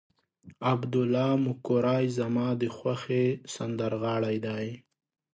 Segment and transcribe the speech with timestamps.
[0.71, 4.67] عبدالله مقری زما د خوښې سندرغاړی دی.